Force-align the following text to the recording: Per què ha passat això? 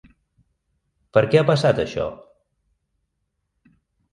Per 1.17 1.21
què 1.33 1.41
ha 1.41 1.45
passat 1.49 1.81
això? 1.83 2.07